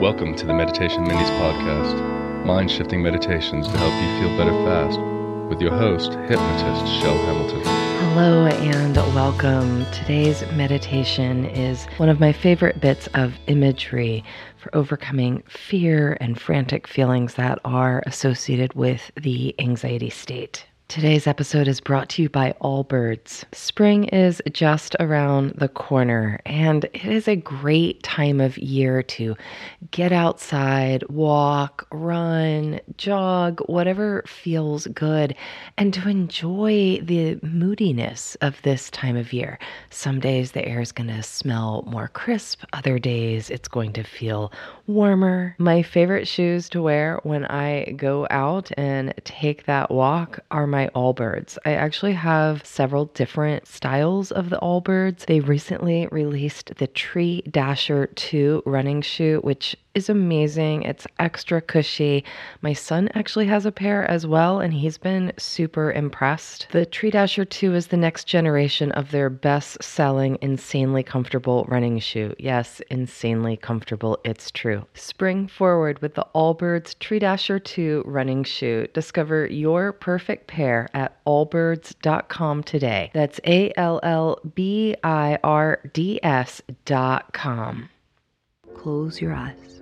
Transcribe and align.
Welcome 0.00 0.34
to 0.36 0.46
the 0.46 0.54
Meditation 0.54 1.04
Minis 1.04 1.28
podcast, 1.38 2.46
mind 2.46 2.70
shifting 2.70 3.02
meditations 3.02 3.66
to 3.66 3.76
help 3.76 3.92
you 3.92 4.18
feel 4.18 4.34
better 4.38 4.64
fast, 4.64 4.98
with 5.50 5.60
your 5.60 5.76
host, 5.76 6.12
hypnotist 6.12 7.02
Chel 7.02 7.18
Hamilton. 7.26 7.60
Hello 7.60 8.46
and 8.46 8.96
welcome. 9.14 9.84
Today's 9.92 10.40
meditation 10.52 11.44
is 11.44 11.84
one 11.98 12.08
of 12.08 12.18
my 12.18 12.32
favorite 12.32 12.80
bits 12.80 13.10
of 13.12 13.34
imagery 13.46 14.24
for 14.56 14.74
overcoming 14.74 15.42
fear 15.46 16.16
and 16.18 16.40
frantic 16.40 16.86
feelings 16.86 17.34
that 17.34 17.58
are 17.66 18.02
associated 18.06 18.72
with 18.72 19.10
the 19.20 19.54
anxiety 19.60 20.08
state. 20.08 20.64
Today's 20.90 21.28
episode 21.28 21.68
is 21.68 21.80
brought 21.80 22.08
to 22.08 22.22
you 22.22 22.28
by 22.28 22.52
Allbirds. 22.60 23.44
Spring 23.52 24.06
is 24.06 24.42
just 24.52 24.96
around 24.98 25.50
the 25.50 25.68
corner, 25.68 26.40
and 26.44 26.84
it 26.86 27.04
is 27.04 27.28
a 27.28 27.36
great 27.36 28.02
time 28.02 28.40
of 28.40 28.58
year 28.58 29.00
to 29.04 29.36
get 29.92 30.10
outside, 30.10 31.08
walk, 31.08 31.86
run, 31.92 32.80
jog, 32.96 33.60
whatever 33.66 34.24
feels 34.26 34.88
good, 34.88 35.36
and 35.78 35.94
to 35.94 36.08
enjoy 36.08 36.98
the 37.04 37.38
moodiness 37.40 38.34
of 38.40 38.60
this 38.62 38.90
time 38.90 39.16
of 39.16 39.32
year. 39.32 39.60
Some 39.90 40.18
days 40.18 40.50
the 40.50 40.66
air 40.66 40.80
is 40.80 40.90
going 40.90 41.06
to 41.10 41.22
smell 41.22 41.84
more 41.86 42.08
crisp, 42.08 42.64
other 42.72 42.98
days 42.98 43.48
it's 43.48 43.68
going 43.68 43.92
to 43.92 44.02
feel 44.02 44.52
warmer. 44.88 45.54
My 45.56 45.84
favorite 45.84 46.26
shoes 46.26 46.68
to 46.70 46.82
wear 46.82 47.20
when 47.22 47.44
I 47.44 47.92
go 47.92 48.26
out 48.28 48.72
and 48.76 49.14
take 49.22 49.66
that 49.66 49.92
walk 49.92 50.40
are 50.50 50.66
my 50.66 50.79
Allbirds. 50.88 51.58
I 51.64 51.72
actually 51.72 52.12
have 52.12 52.64
several 52.64 53.06
different 53.06 53.66
styles 53.66 54.30
of 54.30 54.50
the 54.50 54.58
Allbirds. 54.58 55.26
They 55.26 55.40
recently 55.40 56.08
released 56.10 56.74
the 56.76 56.86
Tree 56.86 57.42
Dasher 57.42 58.06
2 58.08 58.62
running 58.66 59.02
shoe, 59.02 59.40
which 59.42 59.76
is 59.94 60.08
amazing. 60.08 60.82
It's 60.82 61.06
extra 61.18 61.60
cushy. 61.60 62.24
My 62.62 62.72
son 62.72 63.08
actually 63.14 63.46
has 63.46 63.66
a 63.66 63.72
pair 63.72 64.08
as 64.08 64.26
well, 64.26 64.60
and 64.60 64.72
he's 64.72 64.98
been 64.98 65.32
super 65.36 65.92
impressed. 65.92 66.68
The 66.70 66.86
Tree 66.86 67.10
Dasher 67.10 67.44
2 67.44 67.74
is 67.74 67.88
the 67.88 67.96
next 67.96 68.24
generation 68.24 68.92
of 68.92 69.10
their 69.10 69.30
best 69.30 69.82
selling, 69.82 70.38
insanely 70.40 71.02
comfortable 71.02 71.64
running 71.68 71.98
shoe. 71.98 72.34
Yes, 72.38 72.80
insanely 72.90 73.56
comfortable. 73.56 74.18
It's 74.24 74.50
true. 74.50 74.86
Spring 74.94 75.48
forward 75.48 76.00
with 76.00 76.14
the 76.14 76.26
Allbirds 76.34 76.98
Tree 76.98 77.18
Dasher 77.18 77.58
2 77.58 78.04
running 78.06 78.44
shoe. 78.44 78.86
Discover 78.94 79.46
your 79.46 79.92
perfect 79.92 80.46
pair 80.46 80.88
at 80.94 81.22
allbirds.com 81.24 82.62
today. 82.62 83.10
That's 83.12 83.40
A 83.44 83.72
L 83.76 84.00
L 84.02 84.38
B 84.54 84.94
I 85.02 85.38
R 85.42 85.80
D 85.92 86.20
S.com. 86.22 87.88
Close 88.74 89.20
your 89.20 89.34
eyes 89.34 89.79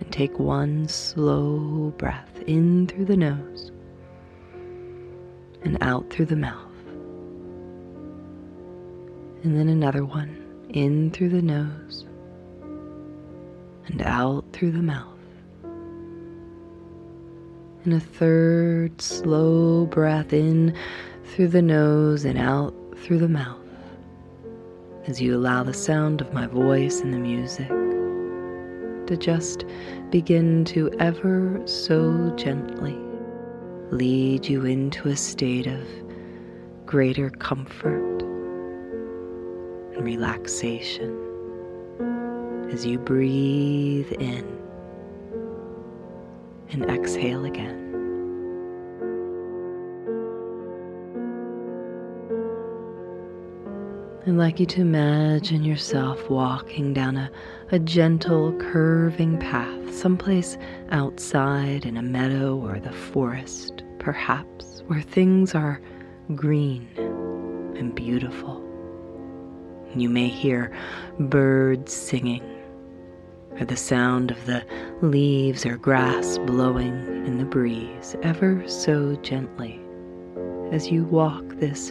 and 0.00 0.12
take 0.12 0.38
one 0.38 0.88
slow 0.88 1.92
breath 1.98 2.42
in 2.46 2.86
through 2.86 3.04
the 3.04 3.16
nose 3.16 3.70
and 5.62 5.78
out 5.82 6.10
through 6.10 6.26
the 6.26 6.36
mouth. 6.36 6.66
And 9.42 9.56
then 9.56 9.68
another 9.68 10.04
one 10.04 10.36
in 10.70 11.10
through 11.10 11.30
the 11.30 11.42
nose 11.42 12.06
and 13.86 14.02
out 14.02 14.44
through 14.52 14.72
the 14.72 14.82
mouth. 14.82 15.06
And 17.84 17.94
a 17.94 18.00
third 18.00 19.00
slow 19.00 19.86
breath 19.86 20.32
in 20.32 20.74
through 21.24 21.48
the 21.48 21.62
nose 21.62 22.24
and 22.24 22.38
out 22.38 22.74
through 22.98 23.18
the 23.18 23.28
mouth 23.28 23.56
as 25.06 25.20
you 25.20 25.34
allow 25.34 25.62
the 25.62 25.72
sound 25.72 26.20
of 26.20 26.32
my 26.34 26.46
voice 26.46 27.00
and 27.00 27.14
the 27.14 27.18
music 27.18 27.70
to 29.10 29.16
just 29.16 29.64
begin 30.10 30.64
to 30.64 30.88
ever 31.00 31.60
so 31.66 32.32
gently 32.36 32.96
lead 33.90 34.46
you 34.46 34.64
into 34.64 35.08
a 35.08 35.16
state 35.16 35.66
of 35.66 35.84
greater 36.86 37.28
comfort 37.28 38.22
and 39.96 40.04
relaxation 40.04 41.10
as 42.70 42.86
you 42.86 43.00
breathe 43.00 44.12
in 44.12 44.46
and 46.70 46.84
exhale 46.84 47.44
again. 47.44 47.79
I'd 54.26 54.34
like 54.34 54.60
you 54.60 54.66
to 54.66 54.82
imagine 54.82 55.64
yourself 55.64 56.28
walking 56.28 56.92
down 56.92 57.16
a, 57.16 57.30
a 57.72 57.78
gentle, 57.78 58.52
curving 58.58 59.38
path, 59.38 59.94
someplace 59.94 60.58
outside 60.90 61.86
in 61.86 61.96
a 61.96 62.02
meadow 62.02 62.54
or 62.58 62.78
the 62.78 62.92
forest, 62.92 63.82
perhaps, 63.98 64.82
where 64.88 65.00
things 65.00 65.54
are 65.54 65.80
green 66.34 66.86
and 67.76 67.94
beautiful. 67.94 68.62
You 69.96 70.10
may 70.10 70.28
hear 70.28 70.70
birds 71.18 71.90
singing, 71.90 72.44
or 73.52 73.64
the 73.64 73.74
sound 73.74 74.30
of 74.30 74.44
the 74.44 74.62
leaves 75.00 75.64
or 75.64 75.78
grass 75.78 76.36
blowing 76.40 77.24
in 77.26 77.38
the 77.38 77.46
breeze 77.46 78.14
ever 78.22 78.62
so 78.68 79.16
gently 79.22 79.80
as 80.72 80.90
you 80.90 81.04
walk 81.04 81.42
this 81.56 81.90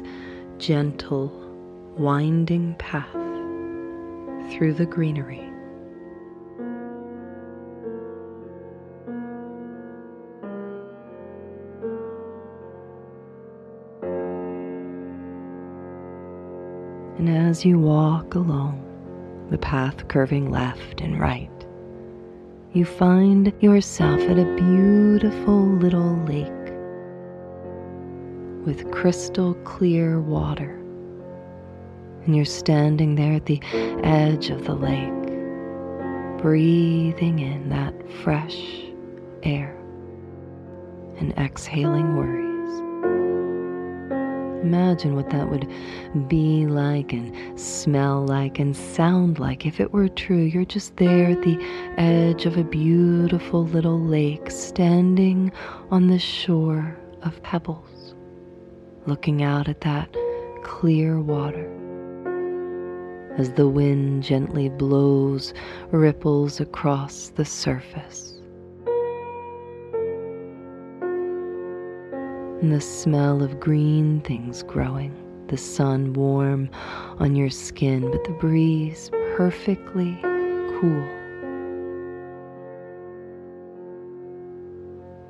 gentle, 0.60 1.49
winding 1.98 2.76
path 2.76 3.12
through 4.52 4.74
the 4.74 4.86
greenery. 4.86 5.46
And 17.18 17.30
as 17.30 17.66
you 17.66 17.78
walk 17.78 18.36
along 18.36 18.86
the 19.50 19.58
path 19.58 20.08
curving 20.08 20.50
left 20.50 21.02
and 21.02 21.20
right, 21.20 21.50
you 22.72 22.86
find 22.86 23.52
yourself 23.62 24.22
at 24.22 24.40
a 24.40 24.56
beautiful 24.56 25.66
little 25.66 26.16
lake 26.26 26.48
with 28.66 28.90
crystal 28.92 29.54
clear 29.66 30.22
water 30.22 30.79
and 32.30 32.36
you're 32.36 32.46
standing 32.46 33.16
there 33.16 33.34
at 33.34 33.48
the 33.48 33.60
edge 34.04 34.52
of 34.52 34.66
the 34.66 34.76
lake, 34.76 36.38
breathing 36.40 37.40
in 37.40 37.70
that 37.70 37.92
fresh 38.22 38.84
air 39.42 39.76
and 41.18 41.36
exhaling 41.40 42.16
worries. 42.16 42.46
Imagine 44.62 45.16
what 45.16 45.32
that 45.32 45.50
would 45.50 45.68
be 46.28 46.68
like 46.68 47.14
and 47.14 47.60
smell 47.60 48.24
like 48.28 48.60
and 48.60 48.78
sound 48.78 49.40
like 49.40 49.66
if 49.66 49.80
it 49.80 49.92
were 49.92 50.08
true. 50.08 50.44
You're 50.44 50.66
just 50.66 50.98
there 50.98 51.32
at 51.32 51.42
the 51.42 51.58
edge 51.98 52.46
of 52.46 52.58
a 52.58 52.64
beautiful 52.64 53.66
little 53.66 54.00
lake, 54.00 54.52
standing 54.52 55.52
on 55.90 56.10
the 56.10 56.20
shore 56.20 56.96
of 57.24 57.42
pebbles, 57.42 58.14
looking 59.08 59.42
out 59.42 59.68
at 59.68 59.82
that 59.82 60.16
clear 60.62 61.20
water 61.20 61.89
as 63.40 63.54
the 63.54 63.70
wind 63.70 64.22
gently 64.22 64.68
blows 64.68 65.54
ripples 65.92 66.60
across 66.60 67.30
the 67.30 67.46
surface. 67.46 68.34
And 72.62 72.74
the 72.74 72.82
smell 72.82 73.42
of 73.42 73.58
green 73.58 74.20
things 74.22 74.62
growing, 74.64 75.16
the 75.48 75.56
sun 75.56 76.12
warm 76.12 76.70
on 77.20 77.38
your 77.38 77.50
skin, 77.50 78.12
but 78.12 78.26
the 78.26 78.32
breeze 78.32 79.10
perfectly 79.38 80.20
cool. 80.22 81.08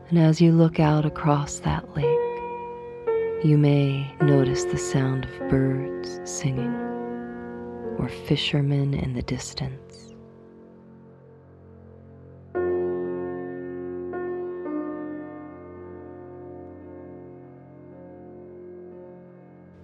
And 0.10 0.18
as 0.18 0.42
you 0.42 0.51
look 0.51 0.80
out 0.80 1.06
across 1.06 1.60
that 1.60 1.95
lake, 1.95 2.06
you 3.45 3.56
may 3.60 4.12
notice 4.19 4.63
the 4.63 4.80
sound 4.80 5.25
of 5.25 5.50
birds 5.50 6.19
singing 6.24 6.88
or 8.00 8.07
fishermen 8.07 8.94
in 8.94 9.13
the 9.13 9.22
distance. 9.22 10.13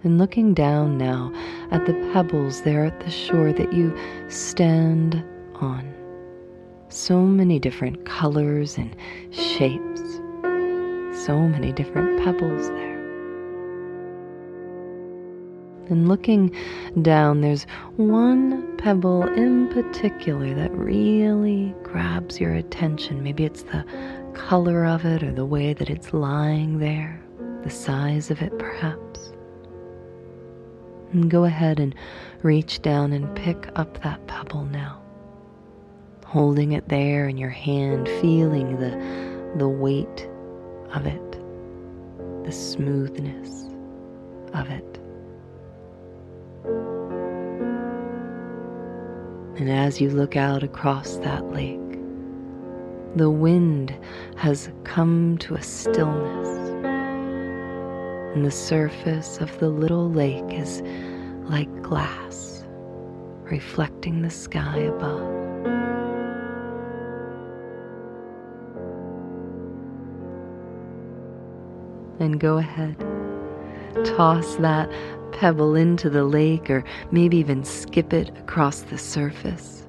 And 0.03 0.19
looking 0.19 0.53
down 0.53 0.97
now 0.99 1.33
at 1.71 1.85
the 1.85 1.93
pebbles 2.13 2.61
there 2.61 2.85
at 2.85 2.99
the 2.99 3.09
shore 3.09 3.51
that 3.51 3.73
you 3.73 3.95
stand 4.29 5.23
on. 5.55 5.91
So 6.89 7.21
many 7.21 7.57
different 7.57 8.05
colors 8.05 8.77
and 8.77 8.95
shapes, 9.31 10.01
so 11.25 11.39
many 11.39 11.73
different 11.73 12.23
pebbles 12.23 12.69
there. 12.69 12.84
And 15.89 16.07
looking 16.07 16.55
down, 17.01 17.41
there's 17.41 17.67
one 17.97 18.75
pebble 18.77 19.23
in 19.23 19.67
particular 19.69 20.53
that 20.55 20.71
really 20.71 21.75
grabs 21.83 22.39
your 22.39 22.53
attention. 22.53 23.21
Maybe 23.21 23.45
it's 23.45 23.63
the 23.63 23.85
color 24.33 24.85
of 24.85 25.05
it 25.05 25.21
or 25.23 25.31
the 25.31 25.45
way 25.45 25.73
that 25.73 25.89
it's 25.89 26.13
lying 26.13 26.79
there, 26.79 27.21
the 27.63 27.69
size 27.69 28.31
of 28.31 28.41
it, 28.41 28.57
perhaps. 28.57 29.31
And 31.13 31.29
go 31.29 31.43
ahead 31.45 31.79
and 31.79 31.93
reach 32.41 32.81
down 32.81 33.13
and 33.13 33.33
pick 33.35 33.69
up 33.75 34.01
that 34.03 34.25
pebble 34.27 34.65
now. 34.65 35.01
Holding 36.25 36.73
it 36.73 36.89
there 36.89 37.27
in 37.27 37.37
your 37.37 37.49
hand, 37.49 38.07
feeling 38.21 38.77
the, 38.79 39.57
the 39.57 39.69
weight 39.69 40.27
of 40.93 41.05
it, 41.05 41.31
the 42.43 42.51
smoothness 42.51 43.69
of 44.53 44.69
it. 44.69 44.99
And 49.57 49.69
as 49.69 50.01
you 50.01 50.09
look 50.09 50.35
out 50.35 50.63
across 50.63 51.15
that 51.17 51.53
lake, 51.53 51.79
the 53.15 53.29
wind 53.29 53.95
has 54.35 54.69
come 54.83 55.37
to 55.37 55.55
a 55.55 55.61
stillness, 55.61 56.49
and 58.35 58.45
the 58.45 58.51
surface 58.51 59.37
of 59.37 59.57
the 59.59 59.69
little 59.69 60.11
lake 60.11 60.43
is 60.49 60.81
like 61.49 61.69
glass, 61.81 62.65
reflecting 63.43 64.23
the 64.23 64.29
sky 64.29 64.79
above. 64.79 65.21
And 72.19 72.41
go 72.41 72.57
ahead, 72.57 72.97
toss 74.03 74.55
that 74.57 74.91
pebble 75.31 75.75
into 75.75 76.09
the 76.09 76.23
lake, 76.23 76.69
or 76.69 76.83
maybe 77.11 77.37
even 77.37 77.63
skip 77.63 78.13
it 78.13 78.29
across 78.37 78.81
the 78.81 78.97
surface. 78.97 79.87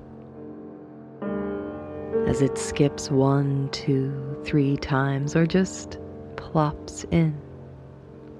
As 2.26 2.43
it 2.43 2.58
skips 2.58 3.11
one, 3.11 3.69
two, 3.70 4.41
three 4.44 4.76
times, 4.76 5.37
or 5.37 5.47
just 5.47 5.99
plops 6.37 7.05
in, 7.11 7.41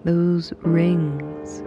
those 0.05 0.53
rings 0.63 1.63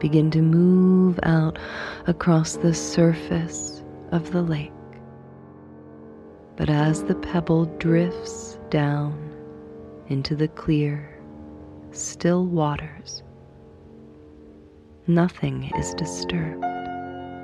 begin 0.00 0.30
to 0.30 0.42
move 0.42 1.20
out 1.22 1.58
across 2.06 2.56
the 2.56 2.74
surface 2.74 3.84
of 4.10 4.32
the 4.32 4.42
lake. 4.42 4.72
But 6.56 6.70
as 6.70 7.04
the 7.04 7.14
pebble 7.14 7.66
drifts 7.78 8.58
down 8.70 9.30
into 10.08 10.34
the 10.34 10.48
clear, 10.48 11.11
still 11.92 12.46
waters, 12.46 13.22
nothing 15.06 15.70
is 15.76 15.94
disturbed 15.94 16.64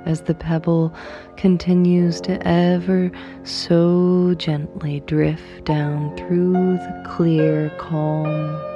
as 0.05 0.21
the 0.21 0.33
pebble 0.33 0.93
continues 1.37 2.21
to 2.21 2.47
ever 2.47 3.11
so 3.43 4.33
gently 4.37 5.01
drift 5.01 5.65
down 5.65 6.15
through 6.17 6.53
the 6.53 7.03
clear, 7.05 7.69
calm 7.77 8.25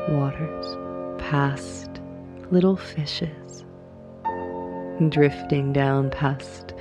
waters, 0.10 0.78
past 1.18 2.02
little 2.52 2.76
fishes, 2.76 3.66
drifting 5.10 5.74
down 5.74 6.10
past 6.12 6.74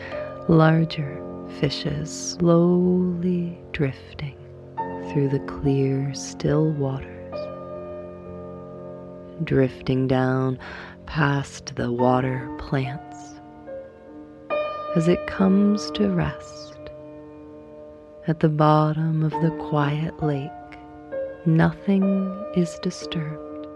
larger 0.48 1.22
fishes, 1.60 2.10
slowly 2.10 3.58
drifting 3.72 4.36
through 5.10 5.28
the 5.28 5.40
clear, 5.46 6.12
still 6.14 6.72
waters, 6.72 7.21
drifting 9.44 10.06
down 10.06 10.58
past 11.06 11.76
the 11.76 11.92
water 11.92 12.48
plants 12.58 13.16
as 14.94 15.08
it 15.08 15.26
comes 15.26 15.90
to 15.92 16.08
rest 16.10 16.78
at 18.28 18.40
the 18.40 18.48
bottom 18.48 19.22
of 19.22 19.32
the 19.42 19.50
quiet 19.68 20.22
lake. 20.22 20.50
Nothing 21.44 22.30
is 22.54 22.78
disturbed. 22.82 23.66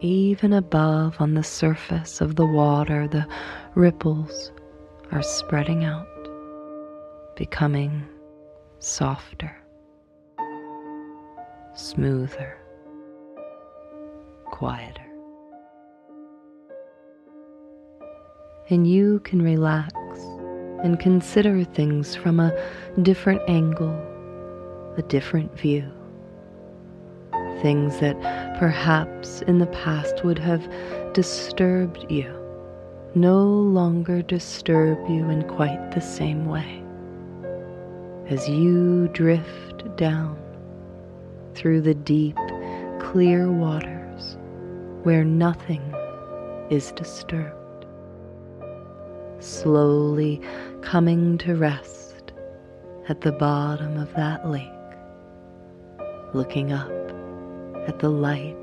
Even 0.00 0.52
above 0.52 1.16
on 1.18 1.34
the 1.34 1.42
surface 1.42 2.20
of 2.20 2.36
the 2.36 2.44
water, 2.44 3.08
the 3.08 3.26
ripples 3.74 4.52
are 5.12 5.22
spreading 5.22 5.84
out, 5.84 6.06
becoming 7.36 8.06
softer, 8.80 9.56
smoother, 11.74 12.58
quieter. 14.54 15.04
and 18.70 18.86
you 18.86 19.20
can 19.20 19.42
relax 19.42 19.92
and 20.82 20.98
consider 20.98 21.64
things 21.64 22.14
from 22.14 22.40
a 22.40 22.52
different 23.02 23.42
angle, 23.48 23.94
a 24.96 25.02
different 25.02 25.56
view. 25.58 25.90
Things 27.60 27.98
that 28.00 28.18
perhaps 28.58 29.42
in 29.42 29.58
the 29.58 29.66
past 29.66 30.24
would 30.24 30.38
have 30.38 30.66
disturbed 31.12 32.06
you 32.10 32.32
no 33.14 33.44
longer 33.44 34.22
disturb 34.22 34.98
you 35.08 35.28
in 35.30 35.42
quite 35.48 35.92
the 35.92 36.00
same 36.00 36.46
way. 36.46 36.82
As 38.28 38.48
you 38.48 39.08
drift 39.08 39.96
down 39.96 40.36
through 41.54 41.82
the 41.82 41.94
deep, 41.94 42.36
clear 42.98 43.52
waters 43.52 43.93
where 45.04 45.24
nothing 45.24 45.94
is 46.70 46.92
disturbed 46.92 47.64
slowly 49.44 50.40
coming 50.80 51.38
to 51.38 51.54
rest 51.54 52.32
at 53.08 53.20
the 53.20 53.32
bottom 53.32 53.98
of 53.98 54.12
that 54.14 54.48
lake, 54.48 54.70
looking 56.32 56.72
up 56.72 56.90
at 57.86 57.98
the 57.98 58.08
light 58.08 58.56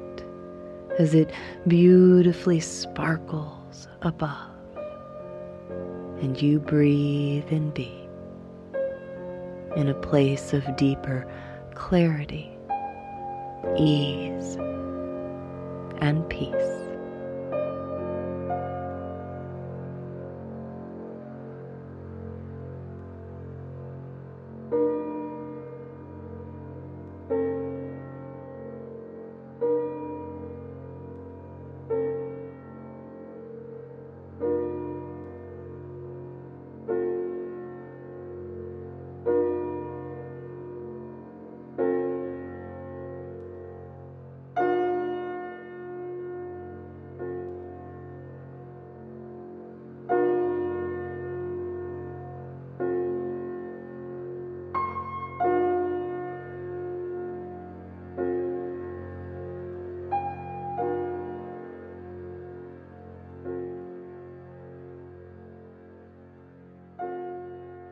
as 0.97 1.13
it 1.13 1.31
beautifully 1.67 2.59
sparkles 2.59 3.88
above. 4.01 4.49
And 6.21 6.39
you 6.41 6.59
breathe 6.59 7.51
and 7.51 7.73
be 7.73 7.91
in 9.75 9.88
a 9.88 9.93
place 9.93 10.53
of 10.53 10.75
deeper 10.75 11.31
clarity, 11.75 12.51
ease, 13.77 14.57
and 16.01 16.27
peace. 16.30 16.90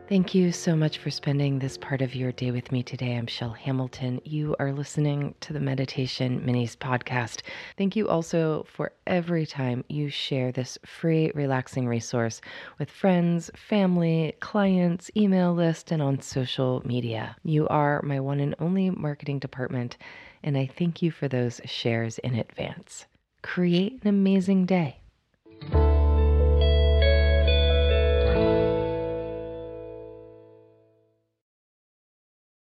Thank 0.10 0.34
you 0.34 0.52
so 0.52 0.76
much 0.76 0.98
for 0.98 1.12
spending 1.12 1.60
this 1.60 1.78
part 1.78 2.02
of 2.02 2.16
your 2.16 2.32
day 2.32 2.50
with 2.50 2.72
me 2.72 2.82
today. 2.82 3.16
I'm 3.16 3.28
Chel 3.28 3.52
Hamilton. 3.52 4.20
You 4.24 4.56
are 4.58 4.74
listening 4.74 5.36
to 5.42 5.54
the 5.54 5.60
Meditation 5.60 6.42
Minis 6.42 6.76
podcast. 6.76 7.44
Thank 7.78 7.96
you 7.96 8.10
also 8.10 8.66
for 8.68 8.92
every 9.06 9.46
time 9.46 9.86
you 9.88 10.10
share 10.10 10.52
this 10.52 10.80
free, 10.84 11.32
relaxing 11.36 11.88
resource 11.88 12.42
with 12.80 12.90
friends, 12.90 13.52
family, 13.56 14.34
clients, 14.40 15.12
email 15.16 15.54
list, 15.54 15.92
and 15.92 16.02
on 16.02 16.22
social 16.22 16.82
media. 16.84 17.36
You 17.44 17.68
are 17.68 18.02
my 18.02 18.20
one 18.20 18.40
and 18.40 18.56
only 18.58 18.90
marketing 18.90 19.38
department, 19.38 19.96
and 20.42 20.58
I 20.58 20.66
thank 20.66 21.04
you 21.04 21.12
for 21.12 21.28
those 21.28 21.62
shares 21.66 22.18
in 22.18 22.34
advance. 22.34 23.06
Create 23.44 24.00
an 24.02 24.08
amazing 24.08 24.66
day. 24.66 25.02